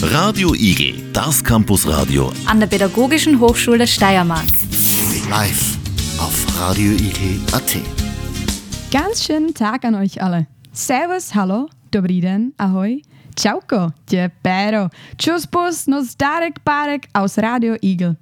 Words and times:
Radio 0.00 0.54
Igel, 0.54 0.94
das 1.12 1.44
Campusradio 1.44 2.32
an 2.46 2.60
der 2.60 2.66
Pädagogischen 2.66 3.38
Hochschule 3.38 3.86
Steiermark. 3.86 4.46
live 5.28 5.76
auf 6.18 6.46
radioigel.at. 6.58 7.76
Ganz 8.90 9.24
schönen 9.24 9.52
Tag 9.52 9.84
an 9.84 9.96
euch 9.96 10.22
alle. 10.22 10.46
Servus, 10.72 11.34
hallo, 11.34 11.68
dobrý 11.90 12.22
den, 12.22 12.54
ahoj, 12.56 13.02
čauko, 13.36 13.92
pero, 14.42 14.88
tschüssbus, 15.18 15.86
nostarek 15.88 16.64
barek 16.64 17.08
aus 17.12 17.36
Radio 17.36 17.76
Igel. 17.82 18.16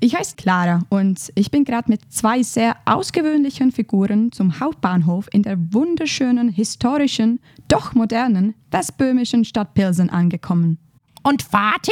Ich 0.00 0.14
heiße 0.14 0.36
Clara 0.36 0.82
und 0.88 1.32
ich 1.34 1.50
bin 1.50 1.64
gerade 1.64 1.90
mit 1.90 2.12
zwei 2.12 2.42
sehr 2.42 2.76
ausgewöhnlichen 2.84 3.72
Figuren 3.72 4.32
zum 4.32 4.60
Hauptbahnhof 4.60 5.28
in 5.32 5.42
der 5.42 5.56
wunderschönen, 5.72 6.48
historischen, 6.48 7.40
doch 7.68 7.94
modernen 7.94 8.54
westböhmischen 8.70 9.44
Stadt 9.44 9.74
Pilsen 9.74 10.10
angekommen. 10.10 10.78
Und 11.22 11.42
Vati, 11.42 11.90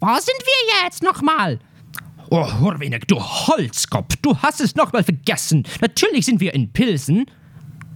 wo 0.00 0.14
sind 0.14 0.26
wir 0.26 0.84
jetzt 0.84 1.02
nochmal? 1.02 1.58
Oh, 2.30 2.46
Hurwinek, 2.60 3.06
du 3.06 3.20
Holzkopf, 3.20 4.16
du 4.20 4.36
hast 4.38 4.60
es 4.60 4.74
nochmal 4.74 5.04
vergessen. 5.04 5.64
Natürlich 5.80 6.26
sind 6.26 6.40
wir 6.40 6.52
in 6.52 6.72
Pilsen. 6.72 7.26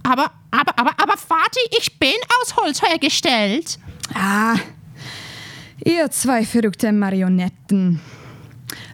Aber, 0.03 0.31
aber, 0.51 0.79
aber, 0.79 0.91
aber, 0.97 1.13
Vati, 1.17 1.59
ich 1.77 1.99
bin 1.99 2.15
aus 2.41 2.55
Holz 2.55 2.81
hergestellt. 2.81 3.77
Ah, 4.13 4.55
ihr 5.83 6.09
zwei 6.09 6.45
verrückte 6.45 6.91
Marionetten. 6.91 7.99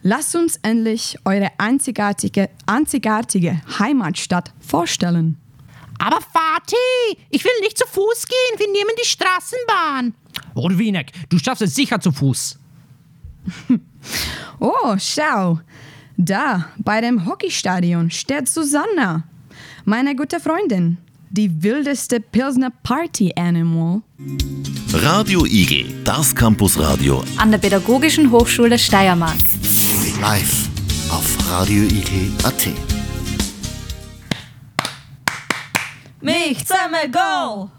Lasst 0.04 0.36
uns 0.36 0.58
endlich 0.62 1.18
eure 1.26 1.52
einzigartige, 1.58 2.50
einzigartige 2.66 3.62
Heimatstadt 3.80 4.52
vorstellen. 4.60 5.38
Aber 6.00 6.20
Vati, 6.34 7.18
ich 7.30 7.44
will 7.44 7.60
nicht 7.62 7.78
zu 7.78 7.86
Fuß 7.88 8.28
gehen, 8.28 8.60
wir 8.60 8.68
nehmen 8.72 8.92
die 9.02 9.08
Straßenbahn. 9.08 10.14
Hurwinek, 10.56 11.12
du 11.30 11.38
schaffst 11.40 11.62
es 11.62 11.76
sicher 11.76 12.00
zu 12.00 12.12
Fuß. 12.12 12.60
Oh, 14.60 14.96
schau. 15.00 15.60
Da, 16.16 16.70
bei 16.78 17.02
dem 17.02 17.26
Hockeystadion, 17.26 18.10
steht 18.12 18.48
Susanna. 18.48 19.24
Meine 19.84 20.16
gute 20.16 20.40
Freundin. 20.40 20.98
Die 21.30 21.64
wildeste 21.64 22.20
Pilsner 22.20 22.72
Party 22.84 23.34
Animal. 23.36 24.02
Radio 24.94 25.46
Igel, 25.46 25.86
das 26.06 26.34
Campusradio 26.34 27.24
An 27.38 27.52
der 27.52 27.58
Pädagogischen 27.58 28.32
Hochschule 28.32 28.80
Steiermark. 28.80 29.36
Live 30.22 30.70
auf 31.10 31.52
radioigel.at. 31.52 32.68
Mich 36.22 36.66
zusammen 36.66 37.12
Goal! 37.12 37.70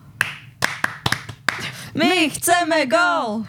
Mich 1.94 2.42
zusammen 2.42 2.88
Goal! 2.88 3.44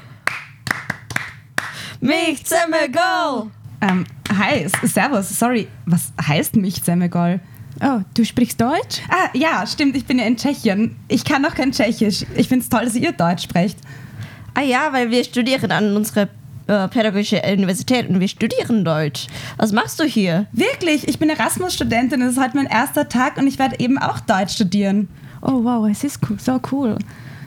Mich 2.00 2.46
zusammen 2.46 2.92
Goal! 2.92 3.52
Ähm, 3.82 4.06
hi, 4.36 4.68
servus, 4.84 5.30
sorry, 5.38 5.68
was 5.86 6.14
heißt 6.26 6.56
mich 6.56 6.82
Semegol? 6.84 7.42
Oh, 7.82 8.02
du 8.14 8.26
sprichst 8.26 8.60
Deutsch? 8.60 9.02
Ah, 9.10 9.30
ja, 9.34 9.68
stimmt, 9.68 9.96
ich 9.96 10.06
bin 10.06 10.18
ja 10.18 10.26
in 10.26 10.38
Tschechien. 10.38 10.96
Ich 11.10 11.26
kann 11.26 11.44
noch 11.44 11.54
kein 11.54 11.72
Tschechisch. 11.72 12.26
Ich 12.36 12.48
finde 12.48 12.64
es 12.64 12.70
toll, 12.70 12.86
dass 12.86 12.96
ihr 12.96 13.12
Deutsch 13.12 13.44
sprecht. 13.44 13.78
Ah 14.56 14.62
ja, 14.62 14.92
weil 14.94 15.12
wir 15.12 15.24
studieren 15.24 15.72
an 15.72 15.96
unserer 15.96 16.28
äh, 16.68 16.88
pädagogischen 16.88 17.40
Universität 17.40 18.10
und 18.10 18.20
wir 18.20 18.28
studieren 18.28 18.86
Deutsch. 18.86 19.28
Was 19.58 19.72
machst 19.72 20.00
du 20.00 20.04
hier? 20.04 20.48
Wirklich, 20.52 21.08
ich 21.08 21.20
bin 21.20 21.30
Erasmus-Studentin, 21.30 22.22
es 22.22 22.34
ist 22.34 22.42
heute 22.42 22.58
mein 22.58 22.68
erster 22.68 23.10
Tag 23.10 23.38
und 23.38 23.48
ich 23.48 23.60
werde 23.60 23.80
eben 23.80 23.98
auch 23.98 24.20
Deutsch 24.20 24.54
studieren. 24.54 25.08
Oh, 25.42 25.64
wow, 25.64 25.88
es 25.90 26.04
ist 26.04 26.20
cool, 26.30 26.40
so 26.40 26.60
cool. 26.72 26.98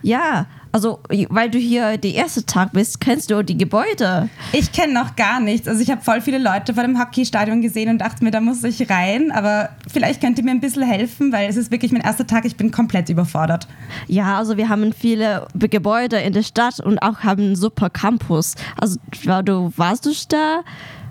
Ja, 0.03 0.47
also 0.73 1.01
weil 1.29 1.51
du 1.51 1.59
hier 1.59 1.99
der 1.99 2.15
erste 2.15 2.47
Tag 2.47 2.73
bist, 2.73 3.01
kennst 3.01 3.31
du 3.31 3.43
die 3.43 3.57
Gebäude. 3.57 4.29
Ich 4.53 4.73
kenne 4.73 4.93
noch 4.93 5.17
gar 5.17 5.41
nichts. 5.41 5.67
Also 5.67 5.83
ich 5.83 5.91
habe 5.91 6.03
voll 6.03 6.21
viele 6.21 6.39
Leute 6.39 6.75
vor 6.75 6.83
dem 6.83 7.01
Hockeystadion 7.01 7.61
gesehen 7.61 7.89
und 7.89 7.99
dachte 7.99 8.23
mir, 8.23 8.31
da 8.31 8.41
muss 8.41 8.63
ich 8.63 8.89
rein. 8.89 9.33
Aber 9.33 9.71
vielleicht 9.89 10.21
könnt 10.21 10.39
ihr 10.39 10.45
mir 10.45 10.53
ein 10.53 10.61
bisschen 10.61 10.83
helfen, 10.83 11.33
weil 11.33 11.49
es 11.49 11.57
ist 11.57 11.71
wirklich 11.71 11.93
mein 11.93 12.03
erster 12.03 12.27
Tag. 12.27 12.45
Ich 12.45 12.57
bin 12.57 12.71
komplett 12.71 13.09
überfordert. 13.09 13.67
Ja, 14.07 14.39
also 14.39 14.57
wir 14.57 14.69
haben 14.69 14.93
viele 14.93 15.49
Gebäude 15.59 16.19
in 16.19 16.33
der 16.33 16.43
Stadt 16.43 16.81
und 16.81 16.99
auch 16.99 17.21
haben 17.21 17.43
einen 17.43 17.57
super 17.57 17.91
Campus. 17.91 18.55
Also 18.77 18.99
du 19.45 19.73
warst 19.77 20.07
du 20.07 20.13
da? 20.29 20.63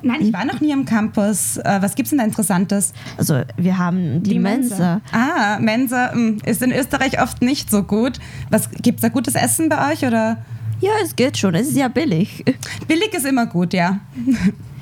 Nein, 0.01 0.21
ich 0.21 0.33
war 0.33 0.45
noch 0.45 0.61
nie 0.61 0.73
am 0.73 0.85
Campus. 0.85 1.57
Äh, 1.57 1.81
was 1.81 1.95
gibt's 1.95 2.09
denn 2.11 2.19
da 2.19 2.25
Interessantes? 2.25 2.93
Also 3.17 3.41
wir 3.57 3.77
haben 3.77 4.23
die, 4.23 4.31
Die 4.31 4.39
Mensa. 4.39 5.01
Mensa. 5.01 5.01
Ah, 5.11 5.59
Mensa 5.59 6.11
hm, 6.11 6.37
ist 6.45 6.61
in 6.61 6.71
Österreich 6.71 7.21
oft 7.21 7.41
nicht 7.41 7.69
so 7.69 7.83
gut. 7.83 8.19
Was 8.49 8.69
gibt's 8.71 9.01
da 9.01 9.09
gutes 9.09 9.35
Essen 9.35 9.69
bei 9.69 9.91
euch 9.91 10.05
oder? 10.05 10.37
Ja, 10.81 10.91
es 11.03 11.15
geht 11.15 11.37
schon. 11.37 11.55
Es 11.55 11.67
ist 11.67 11.77
ja 11.77 11.89
billig. 11.89 12.43
Billig 12.87 13.13
ist 13.13 13.25
immer 13.25 13.45
gut, 13.45 13.73
ja. 13.73 13.99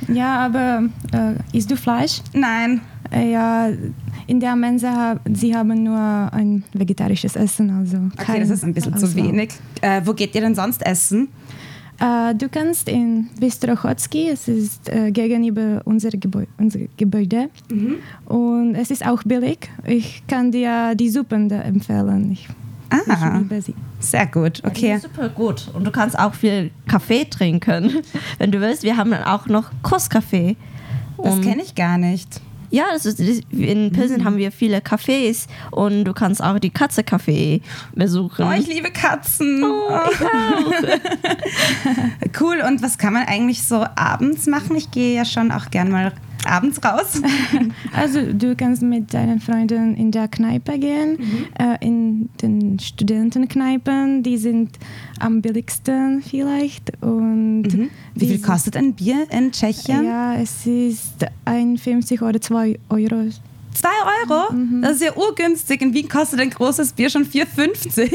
Ja, 0.08 0.46
aber 0.46 0.84
äh, 1.12 1.58
isst 1.58 1.72
du 1.72 1.76
Fleisch? 1.76 2.22
Nein. 2.32 2.82
Äh, 3.12 3.32
ja, 3.32 3.68
in 4.28 4.40
der 4.40 4.56
Mensa, 4.56 5.20
sie 5.34 5.56
haben 5.56 5.84
nur 5.84 5.98
ein 6.00 6.64
vegetarisches 6.74 7.36
Essen, 7.36 7.72
also 7.72 7.98
Okay, 8.18 8.40
das 8.40 8.52
ist 8.52 8.64
ein 8.64 8.74
bisschen 8.74 8.96
zu 8.96 9.06
Auswahl. 9.06 9.24
wenig. 9.24 9.50
Äh, 9.82 10.02
wo 10.06 10.14
geht 10.14 10.36
ihr 10.36 10.42
denn 10.42 10.54
sonst 10.56 10.86
essen? 10.86 11.30
Äh, 12.00 12.36
du 12.36 12.48
kannst 12.50 12.88
in 12.90 13.28
Bistro 13.40 13.76
Chotzki, 13.76 14.30
es 14.30 14.48
ist 14.48 14.88
äh, 14.90 15.12
gegenüber 15.12 15.82
unser, 15.86 16.10
Gebäu 16.12 16.46
unser 16.60 16.80
Gebäude 16.98 17.50
und 18.26 18.76
es 18.76 18.92
ist 18.92 19.06
auch 19.06 19.24
billig. 19.24 19.70
Ich 19.86 20.22
kann 20.28 20.52
dir 20.52 20.94
die 20.96 21.10
Suppen 21.10 21.50
da 21.50 21.62
empfehlen. 21.62 22.32
Ich, 22.32 22.48
Ah, 22.90 23.00
ich 23.34 23.40
liebe 23.42 23.62
sie. 23.62 23.76
sehr 24.00 24.26
gut. 24.28 24.62
Okay. 24.66 24.96
ist 24.96 25.04
super 25.04 25.28
gut. 25.28 25.70
Und 25.74 25.86
du 25.86 25.92
kannst 25.92 26.18
auch 26.18 26.34
viel 26.34 26.72
Kaffee 26.88 27.26
trinken. 27.26 27.92
Wenn 28.38 28.52
du 28.52 28.62
willst, 28.62 28.84
wir 28.84 28.96
haben 28.96 29.12
dann 29.12 29.24
auch 29.24 29.48
noch 29.48 29.72
Kosskaffee. 29.82 30.56
Das 31.22 31.42
kenne 31.42 31.64
ich 31.64 31.76
gar 31.76 31.98
nicht. 31.98 32.40
Ja, 32.70 32.86
das- 32.92 33.06
in 33.06 33.92
Pilsen 33.94 34.26
haben 34.26 34.36
wir 34.38 34.52
viele 34.52 34.80
Cafés 34.80 35.48
und 35.72 36.04
du 36.06 36.14
kannst 36.14 36.44
auch 36.44 36.60
die 36.60 36.70
Katze-Café 36.72 37.62
besuchen. 37.96 38.46
Oh, 38.46 38.52
ich 38.52 38.68
liebe 38.68 38.92
Katzen. 38.92 39.64
Oh, 39.64 39.90
cool. 42.40 42.62
Und 42.68 42.82
was 42.82 42.98
kann 42.98 43.14
man 43.14 43.26
eigentlich 43.28 43.64
so 43.64 43.86
abends 43.96 44.48
machen? 44.48 44.76
Ich 44.76 44.92
gehe 44.92 45.16
ja 45.16 45.26
schon 45.26 45.52
auch 45.52 45.70
gern 45.72 45.92
mal 45.92 46.12
abends 46.48 46.84
raus. 46.84 47.22
Also 47.94 48.32
du 48.32 48.56
kannst 48.56 48.82
mit 48.82 49.14
deinen 49.14 49.40
Freunden 49.40 49.96
in 49.96 50.12
der 50.12 50.28
Kneipe 50.28 50.78
gehen, 50.78 51.18
äh, 51.58 51.86
in 51.86 52.30
den 52.42 52.80
Studentenkneipen, 52.80 54.24
die 54.24 54.38
sind 54.38 54.78
am 55.20 55.42
billigsten 55.42 56.22
vielleicht. 56.22 56.92
Und 57.02 57.90
Wie 58.14 58.28
viel 58.28 58.42
kostet 58.42 58.78
ein 58.78 58.94
Bier 58.94 59.28
in 59.32 59.52
Tschechien? 59.52 60.06
Ja, 60.06 60.36
es 60.36 60.66
ist 60.66 61.26
1,50 61.46 62.22
oder 62.22 62.40
2 62.40 62.80
Euro. 62.90 63.30
Zwei 63.74 63.90
Euro? 64.24 64.54
Das 64.82 64.96
ist 64.96 65.04
ja 65.04 65.16
urgünstig. 65.16 65.82
In 65.82 65.94
Wien 65.94 66.10
kostet 66.10 66.40
ein 66.40 66.50
großes 66.50 66.94
Bier 66.94 67.12
schon 67.12 67.26
4,50. 67.26 68.10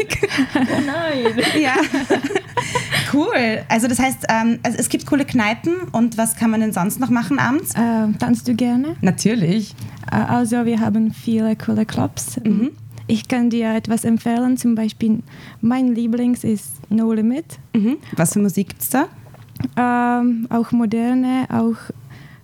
oh 0.55 0.81
nein. 0.85 1.61
ja. 1.61 1.75
cool. 3.13 3.65
Also 3.69 3.89
das 3.89 3.99
heißt, 3.99 4.27
ähm, 4.29 4.59
also 4.63 4.79
es 4.79 4.89
gibt 4.89 5.07
coole 5.07 5.25
Kneipen. 5.25 5.75
Und 5.93 6.19
was 6.19 6.37
kann 6.37 6.51
man 6.51 6.61
denn 6.61 6.73
sonst 6.73 7.01
noch 7.01 7.11
machen 7.11 7.39
abends? 7.39 7.75
Äh, 7.75 8.13
tanzt 8.19 8.49
du 8.49 8.55
gerne? 8.55 8.97
Natürlich. 9.01 9.75
Äh, 10.11 10.17
also 10.17 10.65
wir 10.65 10.81
haben 10.81 11.13
viele 11.13 11.57
coole 11.57 11.87
Clubs. 11.87 12.41
Ich 13.07 13.29
kann 13.29 13.51
dir 13.51 13.75
etwas 13.75 14.05
empfehlen, 14.05 14.57
zum 14.57 14.75
Beispiel 14.75 15.23
mein 15.61 15.95
Lieblings 15.95 16.45
ist 16.45 16.77
No 16.89 17.13
Limit. 17.13 17.59
Mhm. 17.75 17.97
Was 18.17 18.33
für 18.33 18.39
Musik 18.39 18.69
gibt's 18.71 18.91
da? 18.91 19.09
Ähm, 19.77 20.47
auch 20.51 20.73
moderne, 20.73 21.47
auch 21.51 21.77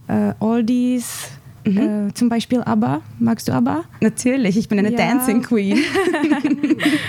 äh, 0.09 0.35
Oldies, 0.41 1.31
äh, 1.77 2.12
zum 2.15 2.29
Beispiel 2.29 2.62
ABBA. 2.62 3.01
Magst 3.19 3.49
du 3.49 3.53
ABBA? 3.53 3.84
Natürlich, 4.01 4.56
ich 4.56 4.69
bin 4.69 4.79
eine 4.79 4.91
Ja. 4.93 4.97
Dancing 4.97 5.43
Queen. 5.43 5.79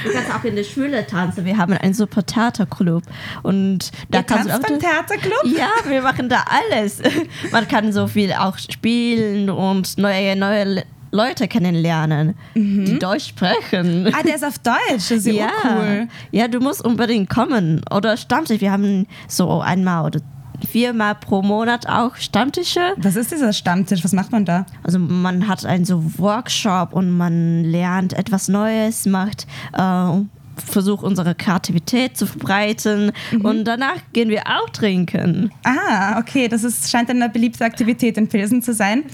Du 0.03 0.11
kannst 0.13 0.33
auch 0.35 0.43
in 0.43 0.55
der 0.55 0.63
Schule 0.63 1.05
tanzen. 1.05 1.45
Wir 1.45 1.57
haben 1.57 1.73
einen 1.73 1.93
super 1.93 2.25
Theaterclub. 2.25 3.03
Und 3.43 3.91
da 4.09 4.19
Ihr 4.19 4.23
kannst 4.23 4.49
tanzt 4.49 4.67
du 4.67 4.71
beim 4.73 4.79
Theaterclub? 4.79 5.57
Ja, 5.57 5.69
wir 5.87 6.01
machen 6.01 6.29
da 6.29 6.43
alles. 6.71 7.01
Man 7.51 7.67
kann 7.67 7.91
so 7.93 8.07
viel 8.07 8.33
auch 8.33 8.57
spielen 8.57 9.49
und 9.49 9.97
neue, 9.97 10.35
neue 10.35 10.63
Le- 10.65 10.83
Leute 11.11 11.47
kennenlernen, 11.47 12.35
die 12.55 12.99
Deutsch 12.99 13.29
sprechen. 13.29 14.07
Ah, 14.13 14.21
der 14.23 14.35
ist 14.35 14.45
auf 14.45 14.59
Deutsch. 14.59 14.77
Das 14.91 15.11
ist 15.11 15.25
ja, 15.25 15.47
cool. 15.65 16.07
ja, 16.31 16.47
du 16.47 16.59
musst 16.59 16.85
unbedingt 16.85 17.29
kommen. 17.31 17.81
Oder 17.91 18.15
Stammtisch. 18.15 18.61
Wir 18.61 18.71
haben 18.71 19.07
so 19.27 19.59
einmal 19.61 20.05
oder 20.05 20.19
viermal 20.67 21.15
pro 21.15 21.41
Monat 21.41 21.87
auch 21.87 22.15
Stammtische. 22.15 22.93
Was 22.97 23.15
ist 23.15 23.31
dieser 23.31 23.53
Stammtisch? 23.53 24.03
Was 24.03 24.13
macht 24.13 24.31
man 24.31 24.45
da? 24.45 24.65
Also 24.83 24.99
man 24.99 25.47
hat 25.47 25.65
einen 25.65 25.85
so 25.85 26.19
Workshop 26.19 26.93
und 26.93 27.15
man 27.15 27.63
lernt 27.63 28.13
etwas 28.13 28.47
Neues, 28.47 29.05
macht 29.05 29.47
äh, 29.73 30.21
versucht 30.65 31.03
unsere 31.03 31.35
Kreativität 31.35 32.17
zu 32.17 32.25
verbreiten 32.25 33.11
und 33.43 33.65
danach 33.65 33.97
gehen 34.13 34.29
wir 34.29 34.43
auch 34.47 34.69
trinken. 34.69 35.51
Ah, 35.63 36.19
okay, 36.19 36.47
das 36.47 36.63
ist, 36.63 36.89
scheint 36.89 37.09
eine 37.09 37.29
beliebte 37.29 37.63
Aktivität 37.63 38.17
in 38.17 38.27
Pilsen 38.27 38.61
zu 38.61 38.73
sein. 38.73 39.05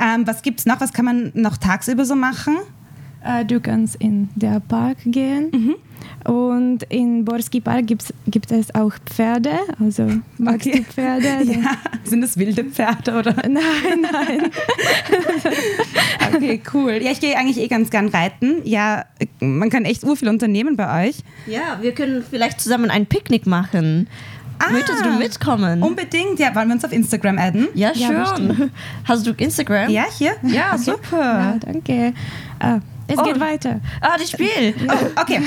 Ähm, 0.00 0.26
was 0.26 0.42
gibt's 0.42 0.66
noch? 0.66 0.80
Was 0.80 0.92
kann 0.92 1.04
man 1.04 1.32
noch 1.34 1.56
tagsüber 1.56 2.04
so 2.04 2.14
machen? 2.14 2.58
Äh, 3.24 3.44
du 3.44 3.60
kannst 3.60 3.96
in 3.96 4.28
der 4.34 4.60
Park 4.60 4.98
gehen. 5.06 5.76
Und 6.24 6.82
in 6.88 7.24
Borski 7.24 7.60
Park 7.60 7.86
gibt's, 7.86 8.12
gibt 8.26 8.50
es 8.50 8.74
auch 8.74 8.92
Pferde. 9.06 9.50
Also 9.80 10.08
magst 10.38 10.66
Okay. 10.66 10.78
du 10.78 10.84
Pferde? 10.84 11.28
Ja. 11.44 11.70
Sind 12.04 12.20
das 12.22 12.36
wilde 12.36 12.64
Pferde 12.64 13.14
oder? 13.16 13.32
Nein, 13.48 14.00
nein. 14.10 14.50
Okay, 16.34 16.60
cool. 16.72 16.98
Ja, 17.02 17.10
ich 17.10 17.20
gehe 17.20 17.36
eigentlich 17.36 17.58
eh 17.58 17.68
ganz 17.68 17.90
gern 17.90 18.08
reiten. 18.08 18.62
Ja, 18.64 19.04
man 19.40 19.68
kann 19.70 19.84
echt 19.84 20.02
ur 20.04 20.16
viel 20.16 20.28
unternehmen 20.28 20.76
bei 20.76 21.08
euch. 21.08 21.16
Ja, 21.46 21.78
wir 21.80 21.92
können 21.92 22.24
vielleicht 22.28 22.60
zusammen 22.60 22.90
ein 22.90 23.06
Picknick 23.06 23.46
machen. 23.46 24.08
Möchtest 24.70 25.04
du 25.04 25.10
mitkommen? 25.18 25.82
Unbedingt. 25.82 26.38
Ja, 26.38 26.54
wollen 26.54 26.68
wir 26.68 26.74
uns 26.74 26.84
auf 26.84 26.92
Instagram 26.92 27.36
adden? 27.38 27.68
ja, 27.74 27.90
Ja, 27.94 28.26
schön. 28.36 28.70
Hast 29.04 29.26
du 29.26 29.32
Instagram? 29.32 29.90
Ja, 29.90 30.04
hier? 30.16 30.32
Ja, 30.42 30.70
Ja, 30.72 30.78
super. 30.78 31.56
danke. 31.60 32.14
Ah, 32.60 32.78
es 33.08 33.18
Oh. 33.18 33.22
geht 33.24 33.40
weiter. 33.40 33.80
Ah, 34.00 34.16
das 34.18 34.30
Spiel. 34.30 34.74
Oh, 34.88 35.20
okay. 35.20 35.40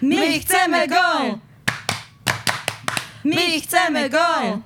Mich 0.00 0.46
zusammen 0.46 0.88
go! 0.88 1.40
Mich 3.22 3.68
zusammen 3.68 4.10
go! 4.10 4.62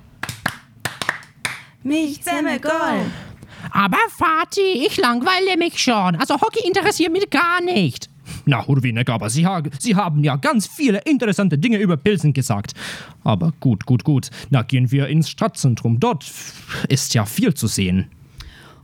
Mich 1.83 2.23
zusammen 2.23 2.59
go! 2.61 2.69
Aber 3.71 3.97
Vati, 4.17 4.85
ich 4.87 4.97
langweile 4.97 5.57
mich 5.57 5.77
schon. 5.77 6.15
Also 6.15 6.39
Hockey 6.39 6.65
interessiert 6.65 7.11
mich 7.11 7.29
gar 7.29 7.61
nicht. 7.61 8.09
Na, 8.45 8.65
Hurwinek, 8.65 9.09
aber 9.09 9.29
Sie, 9.29 9.45
ha 9.45 9.61
Sie 9.79 9.95
haben 9.95 10.23
ja 10.23 10.35
ganz 10.35 10.67
viele 10.67 10.99
interessante 10.99 11.57
Dinge 11.57 11.77
über 11.79 11.97
Pilsen 11.97 12.31
gesagt. 12.31 12.73
Aber 13.23 13.51
gut, 13.59 13.85
gut, 13.85 14.03
gut. 14.03 14.29
Na, 14.51 14.61
gehen 14.61 14.91
wir 14.91 15.07
ins 15.07 15.29
Stadtzentrum. 15.29 15.99
Dort 15.99 16.25
ist 16.87 17.13
ja 17.13 17.25
viel 17.25 17.53
zu 17.55 17.67
sehen. 17.67 18.09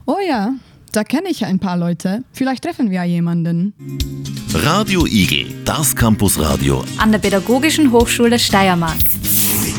Oh 0.04 0.18
ja, 0.26 0.52
da 0.92 1.04
kenne 1.04 1.30
ich 1.30 1.44
ein 1.44 1.58
paar 1.58 1.76
Leute. 1.76 2.22
Vielleicht 2.32 2.64
treffen 2.64 2.90
wir 2.90 3.02
jemanden. 3.04 3.72
Radio 4.52 5.06
Igel, 5.06 5.46
das 5.64 5.96
Campusradio 5.96 6.84
An 6.98 7.10
der 7.10 7.18
Pädagogischen 7.18 7.90
Hochschule 7.90 8.38
Steiermark. 8.38 8.98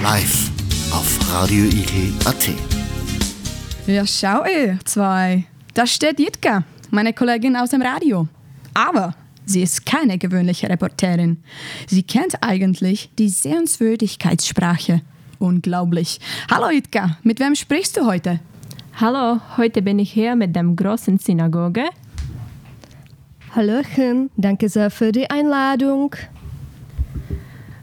live 0.01 0.49
auf 0.91 1.19
Radio 1.31 1.65
Igel.at. 1.65 2.49
Ja, 3.85 4.05
schau 4.07 4.43
ihr 4.45 4.79
zwei. 4.85 5.45
Da 5.73 5.85
steht 5.85 6.19
Jitka, 6.19 6.63
meine 6.89 7.13
Kollegin 7.13 7.55
aus 7.55 7.69
dem 7.69 7.81
Radio. 7.83 8.27
Aber 8.73 9.15
sie 9.45 9.61
ist 9.61 9.85
keine 9.85 10.17
gewöhnliche 10.17 10.67
Reporterin. 10.67 11.37
Sie 11.87 12.03
kennt 12.03 12.41
eigentlich 12.41 13.11
die 13.19 13.29
Sehenswürdigkeitssprache. 13.29 15.01
Unglaublich. 15.37 16.19
Hallo 16.49 16.69
Jitka, 16.71 17.17
mit 17.23 17.39
wem 17.39 17.53
sprichst 17.53 17.97
du 17.97 18.05
heute? 18.05 18.39
Hallo, 18.99 19.39
heute 19.57 19.81
bin 19.81 19.99
ich 19.99 20.11
hier 20.11 20.35
mit 20.35 20.55
dem 20.55 20.75
großen 20.75 21.17
Synagoge. 21.17 21.85
Hallöchen, 23.55 24.29
danke 24.37 24.69
sehr 24.69 24.89
für 24.89 25.11
die 25.11 25.29
Einladung. 25.29 26.15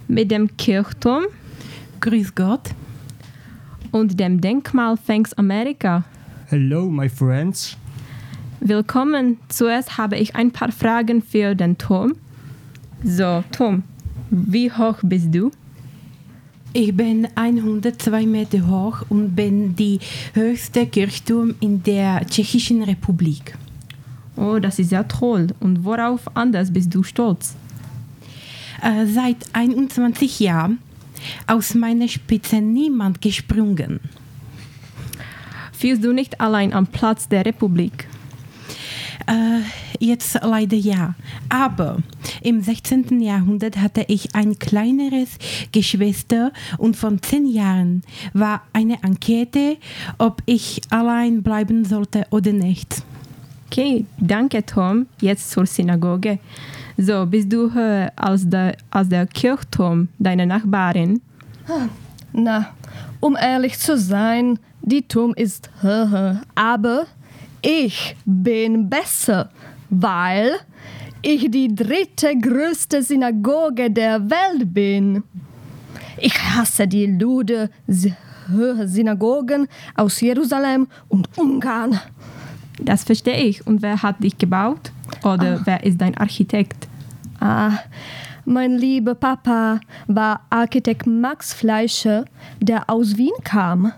mit 0.08 0.30
dem 0.30 0.56
Kirchturm 0.56 1.24
Grüß 2.00 2.34
Gott. 2.34 2.70
und 3.92 4.18
dem 4.18 4.40
Denkmal 4.40 4.96
Thanks 5.06 5.32
America. 5.34 6.04
Hello, 6.46 6.86
my 6.90 7.08
friends. 7.08 7.76
Willkommen. 8.60 9.38
Zuerst 9.48 9.98
habe 9.98 10.16
ich 10.16 10.34
ein 10.36 10.50
paar 10.50 10.72
Fragen 10.72 11.22
für 11.22 11.54
den 11.54 11.78
Tom. 11.78 12.14
So, 13.04 13.42
Tom, 13.52 13.82
wie 14.30 14.70
hoch 14.70 14.98
bist 15.02 15.34
du? 15.34 15.50
Ich 16.72 16.96
bin 16.96 17.26
102 17.34 18.26
Meter 18.26 18.68
hoch 18.68 19.02
und 19.08 19.34
bin 19.34 19.74
die 19.74 19.98
höchste 20.34 20.86
Kirchturm 20.86 21.56
in 21.58 21.82
der 21.82 22.24
Tschechischen 22.26 22.84
Republik. 22.84 23.56
Oh, 24.36 24.60
das 24.60 24.78
ist 24.78 24.92
ja 24.92 25.02
toll. 25.02 25.48
Und 25.58 25.84
worauf 25.84 26.36
anders 26.36 26.72
bist 26.72 26.94
du 26.94 27.02
stolz? 27.02 27.56
Äh, 28.82 29.06
seit 29.06 29.38
21 29.52 30.38
Jahren 30.38 30.78
aus 31.48 31.74
meiner 31.74 32.06
Spitze 32.06 32.60
niemand 32.60 33.20
gesprungen. 33.20 33.98
Fühlst 35.72 36.04
du 36.04 36.12
nicht 36.12 36.40
allein 36.40 36.72
am 36.72 36.86
Platz 36.86 37.28
der 37.28 37.44
Republik? 37.44 38.06
Äh, 39.26 39.62
jetzt 40.00 40.38
leider 40.42 40.76
ja. 40.76 41.14
Aber 41.48 41.98
im 42.42 42.60
16. 42.60 43.20
Jahrhundert 43.20 43.76
hatte 43.76 44.04
ich 44.08 44.34
ein 44.34 44.58
kleineres 44.58 45.38
Geschwister 45.70 46.52
und 46.78 46.96
von 46.96 47.22
10 47.22 47.46
Jahren 47.46 48.02
war 48.32 48.62
eine 48.72 49.02
Enquete, 49.02 49.76
ob 50.18 50.42
ich 50.46 50.80
allein 50.90 51.42
bleiben 51.42 51.84
sollte 51.84 52.26
oder 52.30 52.52
nicht. 52.52 53.02
Okay, 53.66 54.04
danke 54.18 54.66
Tom. 54.66 55.06
Jetzt 55.20 55.50
zur 55.52 55.64
Synagoge. 55.64 56.40
So, 56.96 57.24
bist 57.24 57.52
du 57.52 57.72
höher 57.72 58.12
als 58.16 58.48
der, 58.48 58.76
als 58.90 59.08
der 59.08 59.26
Kirchturm, 59.26 60.08
deine 60.18 60.44
Nachbarin? 60.44 61.20
Na, 62.32 62.74
um 63.20 63.36
ehrlich 63.36 63.78
zu 63.78 63.96
sein, 63.96 64.58
die 64.82 65.06
Turm 65.06 65.32
ist 65.34 65.70
höher, 65.82 66.42
aber 66.54 67.06
ich 67.62 68.16
bin 68.24 68.88
besser, 68.88 69.50
weil 69.90 70.52
ich 71.22 71.50
die 71.50 71.74
dritte 71.74 72.38
größte 72.38 73.02
Synagoge 73.02 73.90
der 73.90 74.30
Welt 74.30 74.72
bin. 74.72 75.22
Ich 76.16 76.34
hasse 76.42 76.86
die 76.86 77.06
lude 77.06 77.70
Synagogen 77.86 79.68
aus 79.94 80.20
Jerusalem 80.20 80.88
und 81.08 81.28
Ungarn. 81.36 82.00
Das 82.78 83.04
verstehe 83.04 83.36
ich. 83.36 83.66
Und 83.66 83.82
wer 83.82 84.02
hat 84.02 84.22
dich 84.22 84.38
gebaut? 84.38 84.92
Oder 85.22 85.60
wer 85.64 85.84
ist 85.84 86.00
dein 86.00 86.16
Architekt? 86.16 86.88
Ah, 87.38 87.72
mein 88.44 88.78
lieber 88.78 89.14
Papa 89.14 89.80
war 90.06 90.40
Architekt 90.50 91.06
Max 91.06 91.52
Fleischer, 91.52 92.24
der 92.60 92.88
aus 92.88 93.16
Wien 93.16 93.34
kam. 93.44 93.92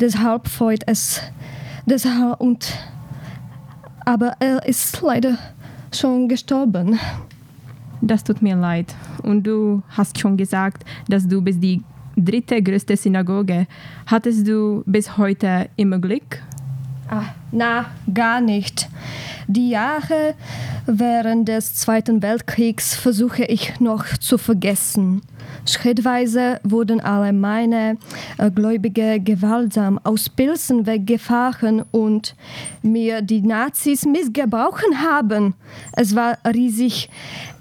Deshalb 0.00 0.48
freut 0.48 0.82
es. 0.86 1.20
Deshalb 1.86 2.40
und 2.40 2.72
aber 4.04 4.34
er 4.40 4.66
ist 4.66 5.00
leider 5.02 5.38
schon 5.92 6.28
gestorben. 6.28 6.98
Das 8.00 8.24
tut 8.24 8.40
mir 8.42 8.56
leid. 8.56 8.94
Und 9.22 9.44
du 9.44 9.82
hast 9.90 10.18
schon 10.18 10.36
gesagt, 10.36 10.84
dass 11.08 11.26
du 11.28 11.42
bist 11.42 11.62
die 11.62 11.82
dritte 12.16 12.62
größte 12.62 12.96
Synagoge. 12.96 13.66
Hattest 14.06 14.46
du 14.46 14.82
bis 14.86 15.16
heute 15.16 15.68
immer 15.76 15.98
Glück? 15.98 16.42
Ah, 17.08 17.34
na, 17.50 17.86
gar 18.12 18.40
nicht. 18.40 18.88
Die 19.48 19.70
Jahre 19.70 20.34
während 20.86 21.48
des 21.48 21.74
Zweiten 21.74 22.22
Weltkriegs 22.22 22.94
versuche 22.94 23.44
ich 23.44 23.80
noch 23.80 24.06
zu 24.18 24.38
vergessen. 24.38 25.22
Schrittweise 25.66 26.60
wurden 26.62 27.00
alle 27.00 27.32
meine 27.32 27.98
äh, 28.38 28.50
Gläubige 28.50 29.20
gewaltsam 29.20 29.98
aus 30.04 30.28
Pilsen 30.28 30.86
weggefahren 30.86 31.84
und 31.90 32.34
mir 32.82 33.22
die 33.22 33.42
Nazis 33.42 34.06
missgebrauchen 34.06 35.02
haben. 35.02 35.54
Es 35.92 36.14
war 36.14 36.38
riesig 36.46 37.10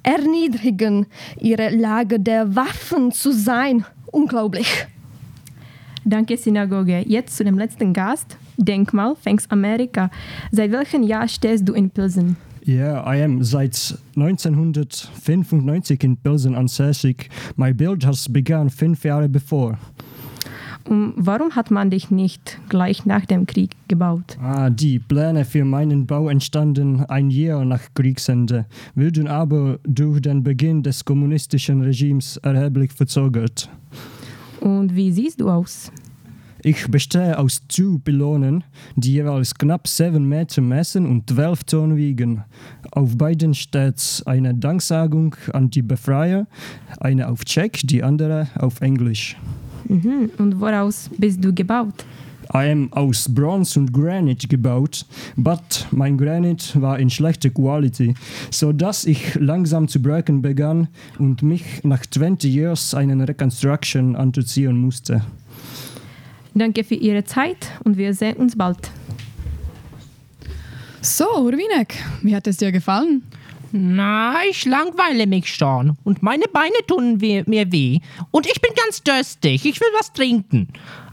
erniedrigend, 0.03 1.07
ihre 1.39 1.69
Lage 1.69 2.19
der 2.19 2.55
Waffen 2.55 3.11
zu 3.11 3.31
sein. 3.31 3.85
Unglaublich. 4.11 4.88
Danke, 6.05 6.38
Synagoge. 6.38 7.03
Jetzt 7.05 7.38
zu 7.38 7.43
dem 7.43 7.57
letzten 7.57 7.93
Gast. 7.93 8.38
Denkmal, 8.57 9.15
Thanks 9.23 9.49
America. 9.49 10.09
Seit 10.51 10.71
welchem 10.71 11.03
Jahr 11.03 11.27
stehst 11.27 11.67
du 11.67 11.73
in 11.73 11.89
Pilsen? 11.89 12.38
Yeah, 12.69 13.03
I 13.03 13.23
am 13.23 13.43
seit 13.43 13.97
1995 14.15 16.03
in 16.03 16.17
Pilsen 16.17 16.53
ansässig. 16.53 17.27
My 17.55 17.73
build 17.73 18.05
has 18.05 18.29
begun 18.29 18.69
fünf 18.69 19.03
Jahre 19.03 19.27
bevor. 19.27 19.79
Und 20.88 21.15
warum 21.17 21.55
hat 21.55 21.71
man 21.71 21.89
dich 21.89 22.11
nicht 22.11 22.59
gleich 22.69 23.07
nach 23.07 23.25
dem 23.25 23.47
Krieg 23.47 23.71
gebaut? 23.88 24.38
Ah, 24.39 24.69
die 24.69 24.99
Pläne 24.99 25.45
für 25.45 25.65
meinen 25.65 26.05
Bau 26.05 26.29
entstanden 26.29 27.03
ein 27.05 27.31
Jahr 27.31 27.65
nach 27.65 27.81
Kriegsende, 27.95 28.67
wurden 28.93 29.27
aber 29.27 29.79
durch 29.88 30.21
den 30.21 30.43
Beginn 30.43 30.83
des 30.83 31.03
kommunistischen 31.03 31.81
Regimes 31.81 32.38
erheblich 32.38 32.93
verzögert. 32.93 33.67
Und 34.61 34.95
wie 34.95 35.11
siehst 35.11 35.41
du 35.41 35.49
aus? 35.49 35.91
Ich 36.61 36.87
bestehe 36.87 37.39
aus 37.39 37.61
zwei 37.69 37.97
Pylonen, 38.03 38.65
die 38.95 39.13
jeweils 39.13 39.55
knapp 39.55 39.87
7 39.87 40.27
Meter 40.27 40.61
messen 40.61 41.05
und 41.05 41.29
12 41.29 41.63
Tonnen 41.63 41.97
wiegen. 41.97 42.43
Auf 42.91 43.17
beiden 43.17 43.53
steht 43.53 44.23
eine 44.25 44.53
Danksagung 44.53 45.35
an 45.53 45.69
die 45.69 45.81
Befreier, 45.81 46.47
eine 46.99 47.29
auf 47.29 47.45
Tschech, 47.45 47.83
die 47.85 48.03
andere 48.03 48.47
auf 48.55 48.81
Englisch. 48.81 49.37
Mhm. 49.87 50.31
Und 50.37 50.59
woraus 50.59 51.09
bist 51.17 51.43
du 51.43 51.53
gebaut? 51.53 52.05
I 52.53 52.71
am 52.71 52.91
aus 52.93 53.29
Bronze 53.33 53.79
und 53.79 53.93
Granit 53.93 54.49
gebaut, 54.49 55.05
but 55.35 55.87
mein 55.91 56.17
Granit 56.17 56.73
war 56.81 56.97
in 56.97 57.09
schlechter 57.09 57.51
Quality, 57.51 58.15
so 58.49 58.73
dass 58.73 59.05
ich 59.05 59.35
langsam 59.35 59.87
zu 59.87 60.01
brechen 60.01 60.41
begann 60.41 60.87
und 61.19 61.43
mich 61.43 61.83
nach 61.83 62.03
20 62.05 62.51
years 62.51 62.95
einen 62.95 63.21
Reconstruction 63.21 64.15
anzuziehen 64.15 64.77
musste. 64.77 65.21
Danke 66.53 66.84
für 66.84 66.96
Ihre 66.96 67.24
Zeit 67.24 67.72
und 67.84 67.98
wir 67.98 68.13
sehen 68.13 68.38
uns 68.38 68.58
bald. 68.58 68.89
So, 71.01 71.25
Urwinek, 71.38 71.96
wie 72.22 72.36
hat 72.36 72.48
es 72.48 72.58
dir 72.58 72.72
gefallen? 72.72 73.24
Na, 73.72 74.36
ich 74.50 74.65
langweile 74.65 75.27
mich 75.27 75.53
schon. 75.53 75.96
Und 76.03 76.24
meine 76.24 76.46
Beine 76.51 76.75
tun 76.88 77.18
mir 77.18 77.72
weh. 77.72 78.00
Und 78.32 78.48
ich 78.48 78.60
bin 78.62 78.72
ganz 78.75 79.03
durstig. 79.03 79.65
Ich 79.65 79.79
will 79.79 79.88
was 79.98 80.12
trinken. 80.12 80.68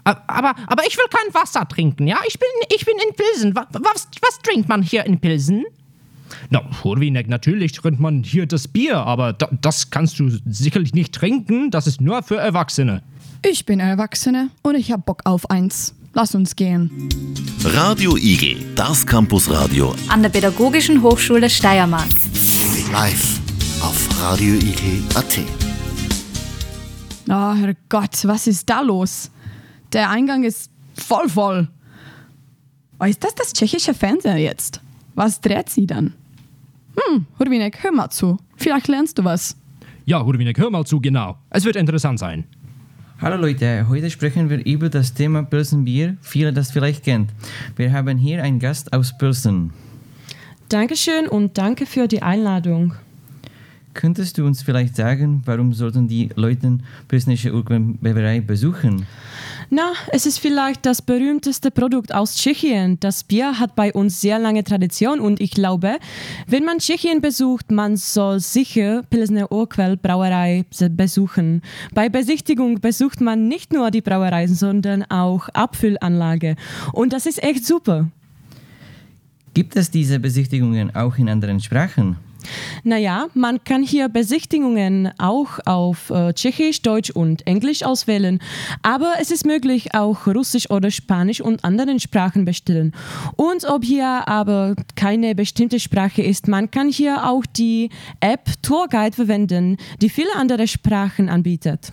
Aber, 0.05 0.55
aber 0.67 0.87
ich 0.87 0.97
will 0.97 1.05
kein 1.11 1.35
Wasser 1.35 1.67
trinken, 1.69 2.07
ja? 2.07 2.19
Ich 2.27 2.39
bin, 2.39 2.49
ich 2.75 2.87
bin 2.87 2.95
in 3.07 3.15
Pilsen. 3.15 3.55
Was, 3.55 3.67
was, 3.73 4.09
was 4.23 4.39
trinkt 4.39 4.69
man 4.69 4.83
hier 4.83 5.05
in 5.05 5.21
Pilsen? 5.21 5.65
Na, 6.51 6.63
Hurwinek, 6.85 7.29
natürlich 7.29 7.73
trinkt 7.73 8.01
man 8.01 8.23
hier 8.23 8.47
das 8.47 8.69
Bier, 8.69 8.99
aber 8.99 9.33
da, 9.33 9.49
das 9.61 9.91
kannst 9.91 10.19
du 10.19 10.31
sicherlich 10.47 10.95
nicht 10.95 11.15
trinken. 11.15 11.71
Das 11.71 11.87
ist 11.87 12.01
nur 12.01 12.23
für 12.23 12.37
Erwachsene. 12.37 13.03
Ich 13.45 13.67
bin 13.67 13.81
Erwachsene 13.81 14.51
und 14.63 14.75
ich 14.75 14.93
hab 14.93 15.07
Bock 15.07 15.23
auf 15.25 15.51
eins. 15.51 15.95
Lass 16.15 16.35
uns 16.35 16.57
gehen. 16.57 16.91
Radio 17.63 18.17
Igel, 18.17 18.57
das 18.75 19.07
Campusradio 19.07 19.95
An 20.09 20.23
der 20.23 20.31
Pädagogischen 20.31 21.03
Hochschule 21.03 21.51
Steiermark. 21.51 22.09
live 22.93 23.41
auf 23.83 24.09
radioigel.at. 24.23 25.39
Oh, 27.29 27.55
Herrgott, 27.55 28.25
was 28.25 28.47
ist 28.47 28.69
da 28.71 28.81
los? 28.81 29.31
Der 29.93 30.09
Eingang 30.11 30.45
ist 30.45 30.71
voll 30.95 31.29
voll. 31.29 31.69
Oh, 32.99 33.05
ist 33.05 33.23
das 33.23 33.35
das 33.35 33.53
tschechische 33.53 33.93
Fernseher 33.95 34.39
jetzt? 34.39 34.81
Was 35.17 35.41
dreht 35.41 35.71
sie 35.71 35.87
dann? 35.87 36.13
Hm, 36.95 37.25
Hurwinek, 37.39 37.83
hör 37.83 37.91
mal 37.91 38.11
zu. 38.11 38.37
Vielleicht 38.57 38.87
lernst 38.87 39.17
du 39.19 39.25
was. 39.25 39.57
Ja, 40.05 40.23
Hurwinek, 40.23 40.59
hör 40.59 40.71
mal 40.71 40.85
zu, 40.85 41.01
genau. 41.01 41.39
Es 41.49 41.65
wird 41.65 41.77
interessant 41.77 42.19
sein. 42.19 42.45
Hallo 43.23 43.39
Leute, 43.39 43.87
heute 43.89 44.11
sprechen 44.11 44.51
wir 44.51 44.63
über 44.67 44.91
das 44.91 45.15
Thema 45.15 45.43
Pilsenbier, 45.43 46.19
viele 46.21 46.53
das 46.53 46.71
vielleicht 46.71 47.03
kennt. 47.03 47.31
Wir 47.77 47.95
haben 47.95 48.19
hier 48.19 48.43
einen 48.43 48.59
Gast 48.59 48.93
aus 48.93 49.17
Pilsen. 49.17 49.73
Dankeschön 50.69 51.29
und 51.29 51.57
danke 51.57 51.87
für 51.87 52.09
die 52.09 52.21
Einladung. 52.21 52.93
Könntest 53.97 54.37
du 54.37 54.45
uns 54.45 54.63
vielleicht 54.63 54.95
sagen, 54.95 55.43
warum 55.47 55.73
sollten 55.73 56.07
die 56.07 56.29
Leute 56.37 56.79
Pilsnische 57.09 57.55
Urquell-Brauerei 57.55 58.43
besuchen? 58.43 59.07
Na, 59.71 59.95
es 60.13 60.27
ist 60.27 60.39
vielleicht 60.39 60.85
das 60.85 61.01
berühmteste 61.01 61.71
Produkt 61.71 62.15
aus 62.15 62.37
Tschechien. 62.37 63.01
Das 63.01 63.25
Bier 63.25 63.59
hat 63.59 63.75
bei 63.75 63.95
uns 63.95 64.21
sehr 64.21 64.39
lange 64.39 64.65
Tradition 64.65 65.19
und 65.19 65.41
ich 65.41 65.51
glaube, 65.51 65.97
wenn 66.47 66.65
man 66.67 66.79
Tschechien 66.79 67.23
besucht, 67.23 67.71
man 67.71 67.97
soll 67.97 68.39
sicher 68.39 69.03
Pilsner 69.09 69.51
Urquell 69.51 69.97
Brauerei 69.97 70.67
besuchen. 70.91 71.63
Bei 71.95 72.11
Besichtigung 72.11 72.83
besucht 72.83 73.23
man 73.23 73.49
nicht 73.49 73.73
nur 73.73 73.91
die 73.91 74.03
Brauerei, 74.03 74.47
sondern 74.47 75.05
auch 75.05 75.49
Abfüllanlage. 75.49 76.57
Und 76.93 77.15
das 77.15 77.25
ist 77.25 77.43
echt 77.43 77.67
super. 77.67 78.11
Gibt 79.55 79.75
es 79.75 79.91
diese 79.91 80.21
Besichtigungen 80.21 80.95
auch 80.95 81.17
in 81.17 81.31
anderen 81.31 81.61
Sprachen? 81.61 82.26
Naja, 82.85 83.27
man 83.35 83.63
kann 83.65 83.83
hier 83.83 84.09
Besichtigungen 84.09 85.11
auch 85.19 85.59
auf 85.65 86.11
äh, 86.11 86.33
Tschechisch, 86.33 86.83
Deutsch 86.83 87.11
und 87.11 87.47
Englisch 87.47 87.83
auswählen, 87.83 88.41
aber 88.83 89.15
es 89.21 89.31
ist 89.31 89.47
möglich, 89.47 89.95
auch 89.95 90.27
Russisch 90.27 90.71
oder 90.71 90.91
Spanisch 90.91 91.41
und 91.41 91.65
anderen 91.65 92.01
Sprachen 92.01 92.45
bestellen. 92.45 92.93
Und 93.37 93.65
ob 93.65 93.85
hier 93.85 94.29
aber 94.29 94.75
keine 94.95 95.35
bestimmte 95.35 95.81
Sprache 95.81 96.23
ist, 96.23 96.49
man 96.49 96.71
kann 96.71 96.89
hier 96.89 97.29
auch 97.29 97.45
die 97.47 97.91
App 98.21 98.51
Tourguide 98.63 99.15
verwenden, 99.15 99.77
die 100.01 100.09
viele 100.09 100.35
andere 100.37 100.67
Sprachen 100.67 101.29
anbietet. 101.29 101.93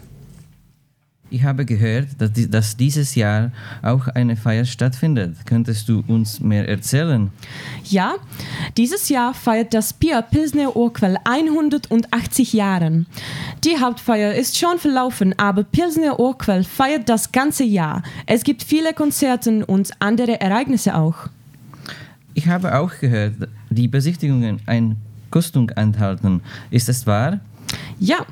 Ich 1.33 1.43
habe 1.43 1.65
gehört, 1.65 2.09
dass, 2.19 2.31
di- 2.31 2.47
dass 2.47 2.77
dieses 2.77 3.15
Jahr 3.15 3.49
auch 3.81 4.07
eine 4.09 4.35
Feier 4.35 4.65
stattfindet. 4.65 5.35
Könntest 5.47 5.89
du 5.89 6.03
uns 6.07 6.39
mehr 6.39 6.69
erzählen? 6.69 7.31
Ja, 7.85 8.13
dieses 8.77 9.09
Jahr 9.09 9.33
feiert 9.33 9.73
das 9.73 9.93
Bier 9.93 10.21
Pilsner 10.21 10.75
Urquell 10.75 11.17
180 11.23 12.53
Jahren. 12.53 13.07
Die 13.63 13.79
Hauptfeier 13.79 14.35
ist 14.35 14.59
schon 14.59 14.77
verlaufen, 14.77 15.33
aber 15.39 15.63
Pilsner 15.63 16.19
Urquell 16.19 16.63
feiert 16.63 17.09
das 17.09 17.31
ganze 17.31 17.63
Jahr. 17.63 18.03
Es 18.27 18.43
gibt 18.43 18.61
viele 18.61 18.93
Konzerte 18.93 19.65
und 19.65 19.89
andere 19.97 20.39
Ereignisse 20.39 20.93
auch. 20.95 21.15
Ich 22.35 22.47
habe 22.47 22.77
auch 22.77 22.91
gehört, 22.99 23.33
die 23.71 23.87
Besichtigungen 23.87 24.59
ein 24.67 24.97
Kostung 25.31 25.69
enthalten. 25.71 26.41
Ist 26.69 26.89
es 26.89 27.07
wahr? 27.07 27.39
Ja, 27.99 28.25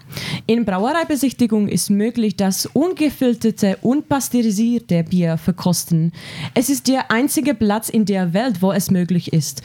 in 0.47 0.65
Brauereibesichtigung 0.65 1.67
ist 1.67 1.89
möglich, 1.89 2.35
das 2.35 2.65
ungefilterte, 2.65 3.77
unpasteurisierte 3.81 5.03
Bier 5.03 5.37
verkosten. 5.37 6.11
Es 6.53 6.69
ist 6.69 6.87
der 6.87 7.11
einzige 7.11 7.53
Platz 7.53 7.89
in 7.89 8.05
der 8.05 8.33
Welt, 8.33 8.61
wo 8.61 8.71
es 8.71 8.91
möglich 8.91 9.33
ist. 9.33 9.61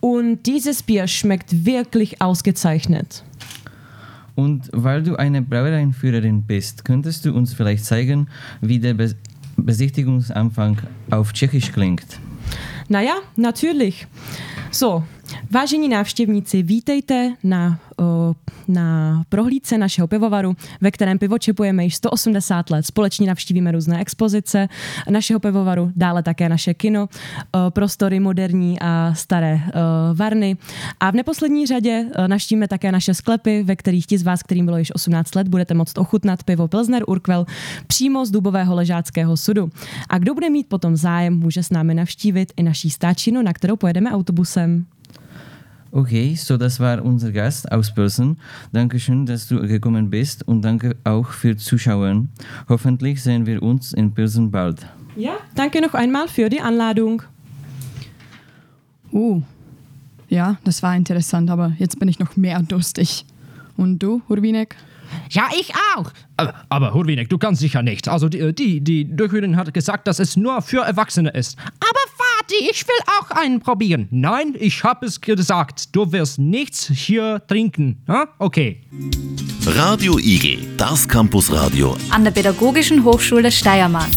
Und 0.00 0.46
dieses 0.46 0.82
Bier 0.82 1.06
schmeckt 1.06 1.64
wirklich 1.64 2.20
ausgezeichnet. 2.22 3.24
Und 4.34 4.70
weil 4.72 5.02
du 5.02 5.16
eine 5.16 5.42
Brauereiführerin 5.42 6.42
bist, 6.42 6.84
könntest 6.84 7.24
du 7.24 7.34
uns 7.34 7.54
vielleicht 7.54 7.84
zeigen, 7.84 8.28
wie 8.60 8.78
der 8.78 8.94
Be 8.94 9.14
Besichtigungsanfang 9.56 10.78
auf 11.10 11.32
Tschechisch 11.32 11.72
klingt? 11.72 12.06
Naja, 12.88 13.16
natürlich. 13.34 14.06
So, 14.70 15.02
vážení 15.50 15.88
návštěvníci, 15.88 16.62
vítejte 16.62 17.34
na, 17.44 17.78
na 18.68 19.22
prohlídce 19.28 19.78
našeho 19.78 20.08
pivovaru, 20.08 20.56
ve 20.80 20.90
kterém 20.90 21.18
pivo 21.18 21.38
čepujeme 21.38 21.84
již 21.84 21.94
180 21.94 22.70
let. 22.70 22.86
Společně 22.86 23.26
navštívíme 23.26 23.72
různé 23.72 24.00
expozice 24.00 24.68
našeho 25.10 25.40
pivovaru, 25.40 25.92
dále 25.96 26.22
také 26.22 26.48
naše 26.48 26.74
kino, 26.74 27.08
prostory 27.70 28.20
moderní 28.20 28.80
a 28.80 29.14
staré 29.14 29.60
varny. 30.14 30.56
A 31.00 31.10
v 31.10 31.14
neposlední 31.14 31.66
řadě 31.66 32.06
navštívíme 32.26 32.68
také 32.68 32.92
naše 32.92 33.14
sklepy, 33.14 33.62
ve 33.62 33.76
kterých 33.76 34.06
ti 34.06 34.18
z 34.18 34.22
vás, 34.22 34.42
kterým 34.42 34.64
bylo 34.64 34.78
již 34.78 34.94
18 34.94 35.34
let, 35.34 35.48
budete 35.48 35.74
moct 35.74 35.98
ochutnat 35.98 36.42
pivo 36.42 36.68
Pilsner 36.68 37.02
Urquell 37.06 37.46
přímo 37.86 38.26
z 38.26 38.30
dubového 38.30 38.74
ležáckého 38.74 39.36
sudu. 39.36 39.70
A 40.08 40.18
kdo 40.18 40.34
bude 40.34 40.50
mít 40.50 40.66
potom 40.66 40.96
zájem, 40.96 41.38
může 41.38 41.62
s 41.62 41.70
námi 41.70 41.94
navštívit 41.94 42.52
i 42.56 42.62
naší 42.62 42.90
stáčinu, 42.90 43.42
na 43.42 43.52
kterou 43.52 43.76
pojedeme 43.76 44.12
autobusem. 44.12 44.86
Okay, 45.90 46.34
so 46.34 46.58
das 46.58 46.80
war 46.80 47.02
unser 47.02 47.32
Gast 47.32 47.72
aus 47.72 47.94
Börsen. 47.94 48.38
Dankeschön, 48.72 49.24
dass 49.24 49.48
du 49.48 49.60
gekommen 49.66 50.10
bist 50.10 50.46
und 50.46 50.62
danke 50.62 50.96
auch 51.04 51.30
für 51.30 51.56
Zuschauen. 51.56 52.28
Hoffentlich 52.68 53.22
sehen 53.22 53.46
wir 53.46 53.62
uns 53.62 53.94
in 53.94 54.12
Pilsen 54.12 54.50
bald. 54.50 54.86
Ja, 55.16 55.32
danke 55.54 55.80
noch 55.80 55.94
einmal 55.94 56.28
für 56.28 56.50
die 56.50 56.60
Anladung. 56.60 57.22
Uh, 59.12 59.40
ja, 60.28 60.58
das 60.64 60.82
war 60.82 60.94
interessant, 60.94 61.48
aber 61.48 61.72
jetzt 61.78 61.98
bin 61.98 62.08
ich 62.08 62.18
noch 62.18 62.36
mehr 62.36 62.60
durstig. 62.60 63.24
Und 63.76 63.98
du, 64.00 64.20
Hurwinek? 64.28 64.76
Ja, 65.30 65.48
ich 65.58 65.72
auch. 65.96 66.12
Aber, 66.36 66.54
aber 66.68 66.92
Hurwinek, 66.92 67.30
du 67.30 67.38
kannst 67.38 67.62
sicher 67.62 67.82
nicht. 67.82 68.08
Also 68.08 68.28
die, 68.28 68.54
die, 68.54 68.80
die 68.82 69.16
Durchführerin 69.16 69.56
hat 69.56 69.72
gesagt, 69.72 70.06
dass 70.06 70.18
es 70.18 70.36
nur 70.36 70.60
für 70.60 70.82
Erwachsene 70.82 71.30
ist. 71.30 71.56
Aber 71.80 71.98
Vati, 72.48 72.70
ich 72.70 72.86
will 72.86 72.94
auch 73.20 73.30
einen 73.30 73.60
probieren. 73.60 74.08
Nein, 74.10 74.54
ich 74.58 74.82
habe 74.82 75.04
es 75.06 75.20
gesagt. 75.20 75.94
Du 75.94 76.12
wirst 76.12 76.38
nichts 76.38 76.88
hier 76.88 77.42
trinken. 77.46 78.02
Ja? 78.08 78.28
Okay. 78.38 78.80
Radio 79.66 80.18
Igel, 80.18 80.58
das 80.78 81.06
Campusradio 81.06 81.96
An 82.10 82.24
der 82.24 82.30
Pädagogischen 82.30 83.04
Hochschule 83.04 83.52
Steiermark. 83.52 84.08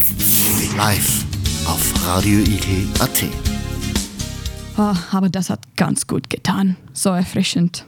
live 0.78 1.26
auf 1.66 2.08
radioigel.at. 2.08 3.24
Oh, 4.78 4.96
aber 5.12 5.30
das 5.30 5.50
hat 5.50 5.76
ganz 5.76 6.08
gut 6.08 6.30
getan. 6.30 6.78
So 6.94 7.10
erfrischend. 7.10 7.86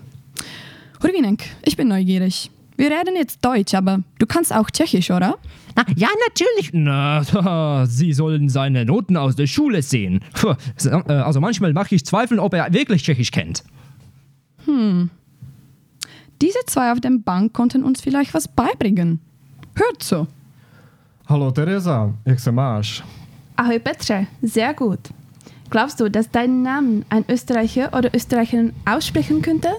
Hurwinek, 1.02 1.46
ich 1.64 1.78
bin 1.78 1.88
neugierig. 1.88 2.52
Wir 2.76 2.88
reden 2.90 3.16
jetzt 3.16 3.44
Deutsch, 3.46 3.74
aber 3.76 4.00
du 4.20 4.26
kannst 4.26 4.54
auch 4.54 4.70
Tschechisch, 4.72 5.12
oder? 5.12 5.38
Na, 5.76 5.84
ja, 5.96 6.08
natürlich. 6.28 6.72
Na, 6.74 7.86
Sie 7.86 8.14
sollen 8.14 8.50
seine 8.50 8.86
Noten 8.86 9.18
aus 9.18 9.36
der 9.36 9.48
Schule 9.48 9.82
sehen. 9.82 10.22
Äh, 10.84 11.14
Also 11.14 11.40
manchmal 11.40 11.74
mache 11.74 11.96
ich 11.96 12.06
Zweifeln, 12.06 12.40
ob 12.40 12.54
er 12.54 12.74
wirklich 12.74 13.04
Tschechisch 13.04 13.32
kennt. 13.32 13.64
Hm. 14.66 15.10
Diese 16.42 16.60
zwei 16.66 16.92
auf 16.92 17.00
dem 17.00 17.24
Bank 17.24 17.54
konnten 17.54 17.84
uns 17.84 18.02
vielleicht 18.02 18.34
was 18.34 18.48
beibringen. 18.48 19.20
Hört 19.76 20.04
zu. 20.04 20.28
Hallo 21.28 21.52
Teresa, 21.52 22.14
jak 22.26 22.40
se 22.40 22.52
máš? 22.52 23.02
Ahoi 23.56 23.80
Petre, 23.80 24.28
sehr 24.42 24.74
gut. 24.74 25.00
Glaubst 25.70 26.00
du, 26.00 26.10
dass 26.10 26.30
deinen 26.30 26.62
Namen 26.64 27.06
ein 27.10 27.24
Österreicher 27.30 27.94
oder 27.98 28.14
Österreicherin 28.14 28.74
aussprechen 28.86 29.42
könnte? 29.42 29.70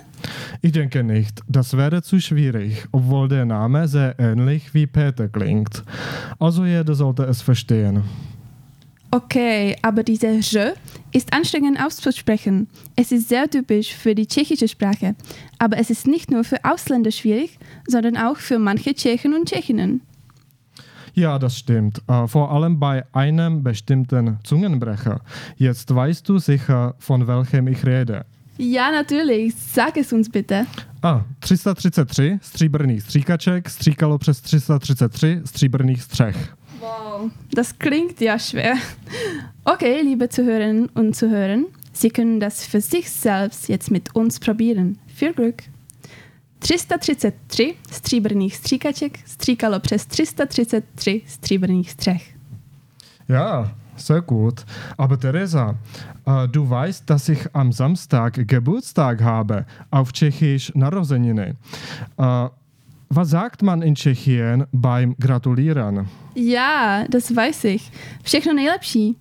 Ich 0.63 0.73
denke 0.73 1.03
nicht, 1.03 1.41
das 1.49 1.77
wäre 1.77 2.03
zu 2.03 2.21
schwierig, 2.21 2.87
obwohl 2.93 3.29
der 3.29 3.45
Name 3.45 3.87
sehr 3.89 4.19
ähnlich 4.19 4.73
wie 4.75 4.87
Peter 4.87 5.29
klingt. 5.29 5.85
Also 6.39 6.65
jeder 6.65 6.95
sollte 6.95 7.25
es 7.25 7.43
verstehen. 7.43 8.03
Okay, 9.11 9.77
aber 9.83 10.03
diese 10.03 10.27
J 10.27 10.75
ist 11.13 11.33
anstrengend 11.33 11.81
auszusprechen. 11.81 12.67
Es 12.97 13.13
ist 13.13 13.29
sehr 13.29 13.49
typisch 13.49 13.95
für 13.95 14.13
die 14.13 14.27
tschechische 14.27 14.67
Sprache. 14.67 15.15
Aber 15.59 15.79
es 15.79 15.89
ist 15.89 16.09
nicht 16.09 16.33
nur 16.33 16.43
für 16.43 16.65
Ausländer 16.65 17.13
schwierig, 17.13 17.59
sondern 17.87 18.17
auch 18.17 18.39
für 18.39 18.59
manche 18.59 18.93
Tschechen 18.93 19.33
und 19.33 19.49
Tschechinnen. 19.49 20.01
Ja, 21.15 21.39
das 21.39 21.57
stimmt. 21.57 22.03
Äh, 22.09 22.27
vor 22.27 22.51
allem 22.51 22.81
bei 22.81 23.05
einem 23.13 23.63
bestimmten 23.63 24.39
Zungenbrecher. 24.43 25.21
Jetzt 25.57 25.95
weißt 25.95 26.29
du 26.29 26.39
sicher, 26.39 26.97
von 26.99 27.29
welchem 27.29 27.69
ich 27.69 27.87
rede. 27.87 28.27
Ja, 28.59 28.91
natürlich. 28.91 29.55
Sag 29.55 29.97
es 29.97 30.13
uns 30.13 30.29
bitte. 30.29 30.67
A. 31.03 31.25
333 31.39 32.39
stříbrných 32.43 33.03
stříkaček 33.03 33.71
stříkalo 33.71 34.19
přes 34.19 34.41
333 34.41 35.41
stříbrných 35.45 36.03
střech. 36.03 36.55
Wow, 36.81 37.31
das 37.57 37.73
klingt 37.73 38.23
ja 38.23 38.39
schwer. 38.39 38.77
Okay, 39.65 40.03
liebe 40.03 40.29
Zuhörerinnen 40.29 40.89
und 40.95 41.17
Zuhörer, 41.17 41.59
Sie 41.93 42.11
können 42.11 42.41
das 42.41 42.67
für 42.67 42.81
sich 42.81 43.11
selbst 43.11 43.69
jetzt 43.69 43.91
mit 43.91 44.09
uns 44.15 44.39
probieren. 44.39 44.97
Viel 45.07 45.33
Glück! 45.33 45.63
333 46.59 47.75
stříbrných 47.91 48.57
stříkaček 48.57 49.19
stříkalo 49.27 49.81
přes 49.81 50.07
333 50.07 51.23
stříbrných 51.27 51.91
střech. 51.91 52.35
Ja, 53.29 53.75
sehr 53.97 54.23
gut. 54.23 54.65
Aber 54.97 55.19
Teresa, 55.19 55.75
äh, 56.27 56.49
du 56.49 56.69
weißt, 56.69 57.09
dass 57.09 57.29
ich 57.29 57.55
am 57.55 57.73
Samstag 57.73 58.47
Geburtstag 58.49 59.23
habe, 59.23 59.67
auf 59.91 60.13
Tschechisch 60.13 60.73
Narozeniny. 60.75 61.55
Äh, 62.17 62.49
was 63.11 63.31
sagt 63.31 63.63
man 63.63 63.83
in 63.83 63.95
Tschechien 63.95 64.67
beim 64.73 65.15
Gratulieren? 65.21 66.09
Ja, 66.35 67.07
das 67.09 67.35
weiß 67.35 67.65
ich. 67.65 67.91
Všechno 68.25 68.53
nejlepší. 68.53 69.17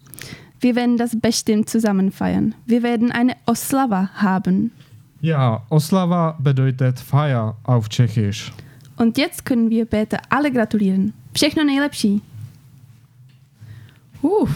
Wir 0.60 0.76
werden 0.76 0.98
das 0.98 1.16
bestimmt 1.20 1.70
zusammen 1.70 2.12
feiern. 2.12 2.56
Wir 2.66 2.84
werden 2.84 3.12
eine 3.12 3.36
Oslava 3.46 4.10
haben. 4.16 4.72
Ja, 5.20 5.62
Oslava 5.70 6.38
bedeutet 6.40 7.00
Feier 7.00 7.56
auf 7.64 7.90
Tschechisch. 7.90 8.52
Und 8.98 9.18
jetzt 9.18 9.46
können 9.46 9.70
wir 9.70 9.86
Peter 9.86 10.20
alle 10.30 10.52
gratulieren. 10.52 11.14
Všechno 11.34 11.64
nejlepší. 11.64 12.22
Uh, 14.24 14.48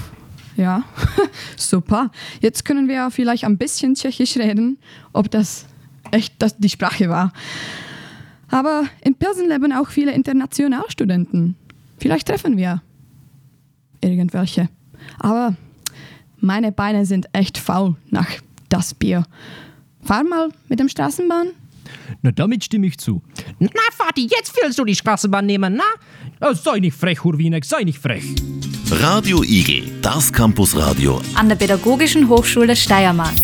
ja, 0.55 0.83
super. 1.57 2.12
Jetzt 2.41 2.65
können 2.65 2.88
wir 2.88 3.12
vielleicht 3.12 3.43
ein 3.43 3.57
bisschen 3.57 3.93
Tschechisch 3.95 4.38
reden, 4.38 4.79
ob 5.13 5.29
das 5.29 5.65
echt 6.12 6.33
das 6.39 6.57
die 6.57 6.69
Sprache 6.69 7.09
war. 7.09 7.33
Aber 8.50 8.86
in 9.01 9.15
Pilsen 9.15 9.50
leben 9.50 9.74
auch 9.74 9.89
viele 9.89 10.13
Internationalstudenten. 10.13 11.55
Vielleicht 12.00 12.27
treffen 12.27 12.57
wir 12.57 12.81
irgendwelche. 14.01 14.69
Aber 15.19 15.55
meine 16.39 16.71
Beine 16.71 17.05
sind 17.05 17.27
echt 17.33 17.57
faul 17.57 17.95
nach 18.09 18.29
das 18.69 18.93
Bier. 18.93 19.25
Fahr 20.01 20.24
mal 20.24 20.50
mit 20.69 20.79
dem 20.79 20.88
Straßenbahn. 20.88 21.50
Na, 22.21 22.31
damit 22.31 22.63
stimme 22.63 22.88
ich 22.88 22.97
zu. 22.97 23.21
Na, 23.59 23.69
Vati, 23.97 24.29
jetzt 24.29 24.57
willst 24.62 24.79
du 24.79 24.86
die 24.86 24.95
Straßenbahn 24.95 25.45
nehmen, 25.45 25.77
na? 25.77 26.47
Oh, 26.47 26.53
sei 26.53 26.79
nicht 26.79 26.95
frech, 26.95 27.24
Hurwinek, 27.24 27.65
sei 27.65 27.83
nicht 27.83 28.00
frech. 28.00 28.36
Radio 28.89 29.44
Igel, 29.44 29.84
das 30.01 30.32
Campusradio. 30.32 31.22
An 31.36 31.50
der 31.50 31.58
Pädagogischen 31.58 32.29
Hochschule 32.29 32.74
Steiermark. 32.74 33.36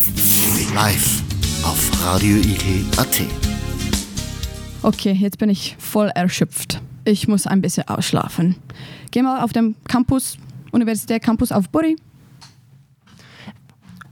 Live 0.73 1.21
auf 1.63 2.05
radioigel.at. 2.05 3.21
Okay, 4.83 5.11
jetzt 5.11 5.37
bin 5.37 5.49
ich 5.49 5.75
voll 5.79 6.07
erschöpft. 6.15 6.81
Ich 7.03 7.27
muss 7.27 7.45
ein 7.45 7.61
bisschen 7.61 7.87
ausschlafen. 7.89 8.55
Geh 9.11 9.21
mal 9.21 9.43
auf 9.43 9.51
dem 9.51 9.75
Campus, 9.87 10.37
Universität 10.71 11.21
Campus 11.21 11.51
auf 11.51 11.69
Buri. 11.69 11.97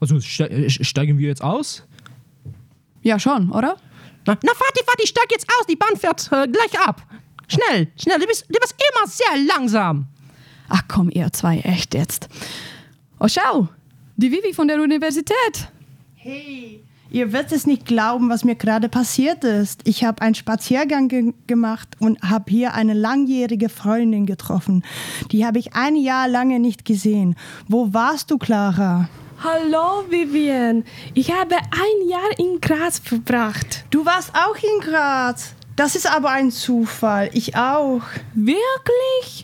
Also 0.02 0.20
ste 0.20 0.70
steigen 0.70 1.18
wir 1.18 1.30
jetzt 1.30 1.42
aus? 1.44 1.84
Ja, 3.04 3.20
schon, 3.20 3.52
oder? 3.52 3.78
Na, 4.26 4.38
na 4.44 4.52
Vati, 4.52 4.86
Vati, 4.86 5.08
steig 5.08 5.32
jetzt 5.32 5.48
aus, 5.60 5.66
die 5.66 5.78
Bahn 5.78 5.96
fährt 5.98 6.30
äh, 6.32 6.46
gleich 6.48 6.78
ab. 6.86 7.02
Schnell, 7.48 7.88
schnell, 7.98 8.20
du 8.20 8.28
bist, 8.28 8.46
du 8.50 8.60
bist 8.60 8.76
immer 8.78 9.08
sehr 9.08 9.46
langsam. 9.46 10.08
Ach 10.74 10.84
komm, 10.88 11.10
ihr 11.10 11.34
zwei, 11.34 11.60
echt 11.60 11.94
jetzt. 11.94 12.30
Oh, 13.20 13.28
schau, 13.28 13.68
die 14.16 14.32
Vivi 14.32 14.54
von 14.54 14.70
der 14.70 14.82
Universität. 14.82 15.68
Hey, 16.16 16.82
ihr 17.10 17.34
werdet 17.34 17.52
es 17.52 17.68
nicht 17.68 17.86
glauben, 17.86 18.30
was 18.30 18.46
mir 18.46 18.56
gerade 18.56 18.88
passiert 18.88 19.44
ist. 19.44 19.82
Ich 19.84 20.06
habe 20.06 20.22
einen 20.22 20.34
Spaziergang 20.34 21.10
ge 21.10 21.34
gemacht 21.46 21.90
und 22.00 22.22
habe 22.22 22.50
hier 22.50 22.74
eine 22.74 22.94
langjährige 22.94 23.68
Freundin 23.68 24.26
getroffen. 24.26 24.86
Die 25.32 25.46
habe 25.46 25.60
ich 25.60 25.74
ein 25.74 25.98
Jahr 25.98 26.30
lange 26.30 26.62
nicht 26.62 26.86
gesehen. 26.86 27.36
Wo 27.68 27.94
warst 27.94 28.32
du, 28.32 28.38
Clara? 28.38 29.10
Hallo 29.44 30.06
Vivian, 30.10 30.86
ich 31.14 31.34
habe 31.34 31.56
ein 31.56 32.08
Jahr 32.08 32.30
in 32.38 32.62
Graz 32.62 33.00
verbracht. 33.00 33.84
Du 33.90 34.06
warst 34.06 34.32
auch 34.36 34.56
in 34.56 34.80
Graz. 34.80 35.54
Das 35.76 35.96
ist 35.96 36.10
aber 36.10 36.30
ein 36.30 36.50
Zufall. 36.50 37.30
Ich 37.34 37.58
auch. 37.58 38.04
Wirklich? 38.34 39.44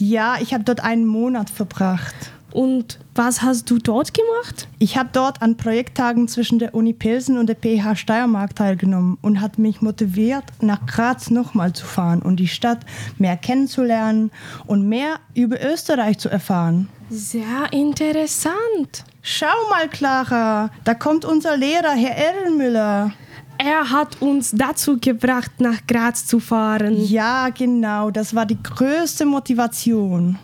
Ja, 0.00 0.38
ich 0.40 0.54
habe 0.54 0.64
dort 0.64 0.82
einen 0.82 1.06
Monat 1.06 1.50
verbracht. 1.50 2.14
Und 2.52 2.98
was 3.14 3.42
hast 3.42 3.70
du 3.70 3.78
dort 3.78 4.12
gemacht? 4.14 4.66
Ich 4.78 4.96
habe 4.96 5.10
dort 5.12 5.42
an 5.42 5.56
Projekttagen 5.56 6.26
zwischen 6.26 6.58
der 6.58 6.74
Uni 6.74 6.94
Pilsen 6.94 7.36
und 7.38 7.46
der 7.48 7.54
PH 7.54 7.96
Steiermark 7.96 8.56
teilgenommen 8.56 9.18
und 9.20 9.40
hat 9.40 9.58
mich 9.58 9.82
motiviert, 9.82 10.44
nach 10.60 10.84
Graz 10.86 11.30
nochmal 11.30 11.74
zu 11.74 11.84
fahren 11.84 12.22
und 12.22 12.36
die 12.36 12.48
Stadt 12.48 12.80
mehr 13.18 13.36
kennenzulernen 13.36 14.32
und 14.66 14.88
mehr 14.88 15.20
über 15.34 15.62
Österreich 15.62 16.18
zu 16.18 16.28
erfahren. 16.28 16.88
Sehr 17.10 17.72
interessant. 17.72 19.04
Schau 19.22 19.68
mal, 19.68 19.88
Clara, 19.88 20.70
da 20.84 20.94
kommt 20.94 21.26
unser 21.26 21.56
Lehrer, 21.56 21.92
Herr 21.92 22.16
Erlenmüller. 22.16 23.12
Er 23.62 23.90
hat 23.90 24.22
uns 24.22 24.52
dazu 24.52 24.98
gebracht, 24.98 25.50
nach 25.58 25.86
Graz 25.86 26.24
zu 26.24 26.40
fahren. 26.40 26.96
Ja, 27.04 27.50
genau, 27.50 28.10
das 28.10 28.34
war 28.34 28.46
die 28.46 28.56
größte 28.62 29.26
Motivation. 29.26 30.38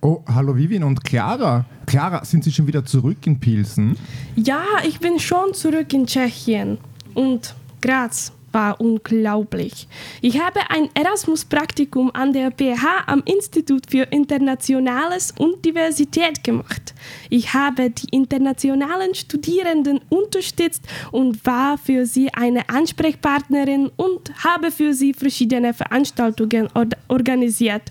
Oh, 0.00 0.22
hallo 0.26 0.56
Vivian 0.56 0.82
und 0.84 1.04
Clara. 1.04 1.66
Clara, 1.84 2.24
sind 2.24 2.42
Sie 2.42 2.52
schon 2.52 2.66
wieder 2.66 2.86
zurück 2.86 3.18
in 3.26 3.38
Pilsen? 3.38 3.98
Ja, 4.34 4.64
ich 4.88 4.98
bin 4.98 5.18
schon 5.18 5.52
zurück 5.52 5.92
in 5.92 6.06
Tschechien. 6.06 6.78
Und 7.12 7.54
Graz 7.82 8.32
war 8.50 8.80
unglaublich. 8.80 9.86
Ich 10.22 10.40
habe 10.40 10.60
ein 10.70 10.88
Erasmus-Praktikum 10.94 12.10
an 12.14 12.32
der 12.32 12.50
PH 12.50 13.08
am 13.08 13.22
Institut 13.26 13.90
für 13.90 14.04
Internationales 14.04 15.34
und 15.36 15.62
Diversität 15.66 16.42
gemacht. 16.42 16.94
Ich 17.28 17.54
habe 17.54 17.90
die 17.90 18.08
internationalen 18.10 19.14
Studierenden 19.14 20.00
unterstützt 20.08 20.82
und 21.10 21.44
war 21.46 21.78
für 21.78 22.06
sie 22.06 22.32
eine 22.34 22.68
Ansprechpartnerin 22.68 23.90
und 23.96 24.32
habe 24.44 24.70
für 24.70 24.94
sie 24.94 25.12
verschiedene 25.14 25.74
Veranstaltungen 25.74 26.68
or 26.74 26.86
organisiert. 27.08 27.82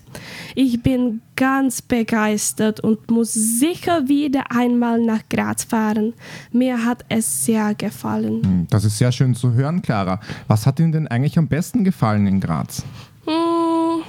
Ich 0.54 0.82
bin 0.82 1.20
ganz 1.36 1.80
begeistert 1.80 2.80
und 2.80 3.10
muss 3.10 3.32
sicher 3.32 4.08
wieder 4.08 4.50
einmal 4.50 5.00
nach 5.00 5.20
Graz 5.30 5.64
fahren. 5.64 6.12
Mir 6.52 6.84
hat 6.84 7.04
es 7.08 7.44
sehr 7.46 7.74
gefallen. 7.74 8.42
Hm, 8.42 8.66
Das 8.70 8.84
ist 8.84 8.98
sehr 8.98 9.10
schön 9.12 9.34
zu 9.34 9.52
hören, 9.54 9.80
Clara. 9.80 10.20
Was 10.48 10.66
hat 10.66 10.78
Ihnen 10.80 10.92
denn 10.92 11.08
eigentlich 11.08 11.38
am 11.38 11.48
besten 11.48 11.82
gefallen 11.84 12.26
in 12.26 12.40
Graz? 12.40 12.82
Hm, 13.26 14.02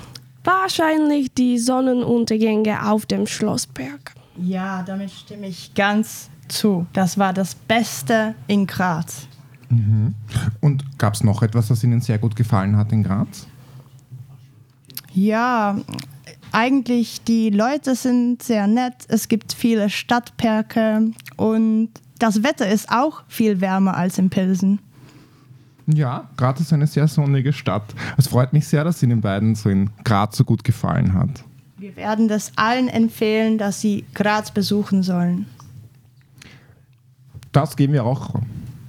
wahrscheinlich 0.44 1.34
die 1.34 1.58
Sonnenuntergänge 1.58 2.90
auf 2.90 3.06
dem 3.06 3.28
Schlossberg. 3.28 4.14
Ja, 4.38 4.84
damit 4.84 5.12
stimme 5.12 5.48
ich 5.48 5.74
ganz 5.74 6.30
zu. 6.48 6.86
Das 6.94 7.18
war 7.18 7.34
das 7.34 7.56
Beste 7.56 8.36
in 8.48 8.68
Graz. 8.68 9.28
Mhm. 9.70 10.16
Und 10.60 10.98
gab 10.98 11.14
es 11.14 11.24
noch 11.24 11.42
etwas, 11.42 11.68
das 11.68 11.84
Ihnen 11.84 12.02
sehr 12.02 12.18
gut 12.18 12.36
gefallen 12.36 12.76
hat 12.78 12.92
in 12.92 13.04
Graz? 13.04 13.48
Ja, 15.14 15.78
eigentlich 16.52 17.24
die 17.24 17.50
Leute 17.50 17.96
sind 17.96 18.44
sehr 18.44 18.68
nett. 18.68 19.06
Es 19.08 19.28
gibt 19.28 19.54
viele 19.54 19.90
Stadtparke 19.90 21.12
und 21.38 21.90
das 22.20 22.44
Wetter 22.44 22.70
ist 22.70 22.92
auch 22.92 23.24
viel 23.28 23.62
wärmer 23.62 23.96
als 23.96 24.18
in 24.18 24.30
Pilsen. 24.30 24.80
Ja, 25.88 26.30
Graz 26.38 26.60
ist 26.60 26.74
eine 26.74 26.88
sehr 26.88 27.08
sonnige 27.08 27.54
Stadt. 27.54 27.96
Es 28.18 28.28
freut 28.28 28.54
mich 28.54 28.68
sehr, 28.68 28.84
dass 28.84 29.02
Ihnen 29.02 29.22
beiden 29.22 29.56
so 29.56 29.70
in 29.70 29.90
Graz 30.04 30.38
so 30.38 30.44
gut 30.44 30.64
gefallen 30.64 31.14
hat. 31.14 31.44
Wir 31.82 31.96
werden 31.96 32.28
das 32.28 32.52
allen 32.58 32.88
empfehlen, 32.88 33.58
dass 33.58 33.82
sie 33.82 34.06
Graz 34.14 34.52
besuchen 34.52 35.02
sollen. 35.02 35.48
Das 37.54 37.76
geben 37.76 37.94
wir 37.94 38.06
auch. 38.06 38.36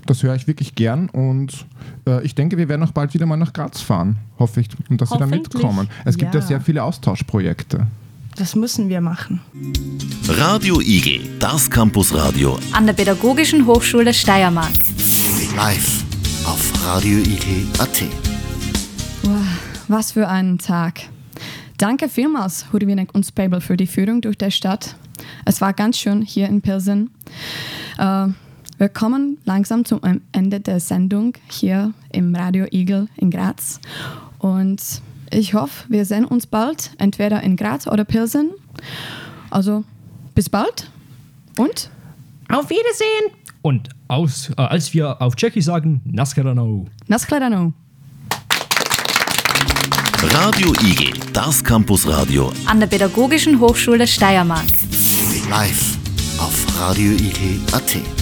Das 0.05 0.23
höre 0.23 0.35
ich 0.35 0.47
wirklich 0.47 0.75
gern 0.75 1.09
und 1.09 1.65
äh, 2.07 2.23
ich 2.23 2.35
denke, 2.35 2.59
wir 2.59 2.69
werden 2.69 2.83
auch 2.83 2.91
bald 2.91 3.15
wieder 3.15 3.25
mal 3.25 3.39
nach 3.39 3.55
Graz 3.55 3.81
fahren. 3.81 4.19
Hoffe 4.39 4.61
ich, 4.61 4.69
und 4.91 5.01
dass 5.01 5.09
Sie 5.09 5.17
da 5.17 5.25
mitkommen. 5.25 5.89
Es 6.05 6.19
gibt 6.19 6.35
ja. 6.35 6.41
Ja. 6.41 6.47
sehr 6.47 6.61
viele 6.61 6.83
Austauschprojekte. 6.83 7.87
Das 8.37 8.55
müssen 8.57 8.91
wir 8.91 9.01
machen. 9.01 9.41
Radio 10.29 10.79
Igel, 10.83 11.21
das 11.39 11.71
Campusradio. 11.71 12.59
An 12.73 12.85
der 12.85 12.93
Pädagogischen 12.93 13.65
Hochschule 13.65 14.13
Steiermark. 14.13 14.71
Live 15.57 16.05
auf 16.45 16.87
radioigel.at. 16.87 18.03
Wow, 19.23 19.33
was 19.89 20.13
für 20.13 20.29
ein 20.29 20.59
Tag. 20.59 21.05
Danke 21.83 22.09
vielmals, 22.09 22.73
Hurwinek 22.73 23.13
und 23.13 23.27
Spabel, 23.27 23.61
für 23.61 23.77
die 23.77 23.89
Führung 23.89 24.21
durch 24.21 24.39
die 24.39 24.53
Stadt. 24.53 24.95
Es 25.45 25.61
war 25.61 25.73
ganz 25.73 25.99
schön 25.99 26.23
hier 26.23 26.47
in 26.47 26.63
Pilsen. 26.63 27.11
Äh, 27.99 28.29
wir 28.79 28.89
kommen 28.89 29.39
langsam 29.47 29.85
zum 29.85 30.01
Ende 30.31 30.61
der 30.61 30.79
Sendung 30.79 31.33
hier 31.51 31.93
im 32.13 32.37
Radio 32.37 32.67
Igel 32.71 33.09
in 33.17 33.33
Graz. 33.33 33.81
Und 34.39 34.81
Ich 35.33 35.55
hoffe, 35.55 35.87
wir 35.89 36.05
sehen 36.05 36.25
uns 36.25 36.47
bald, 36.47 36.93
entweder 36.99 37.43
in 37.43 37.57
Graz 37.57 37.89
oder 37.89 38.05
Pilsen. 38.05 38.51
Also, 39.51 39.83
bis 40.37 40.49
bald 40.49 40.89
und 41.59 41.91
auf 42.49 42.71
Wiedersehen. 42.71 43.37
Und 43.61 43.89
aus, 44.07 44.51
äh, 44.51 44.63
als 44.63 44.95
wir 44.95 45.21
auf 45.21 45.35
Tschechisch 45.35 45.65
sagen, 45.65 46.01
Naschledanou. 46.05 46.87
Naschledanou. 47.09 47.73
Radio 50.23 50.73
Igel, 50.83 51.13
das 51.33 51.65
Campusradio. 51.65 52.53
An 52.67 52.79
der 52.79 52.87
Pädagogischen 52.87 53.59
Hochschule 53.59 54.07
Steiermark. 54.07 54.67
Live 55.51 55.97
auf 56.39 56.65
radioigel.at. 56.81 58.22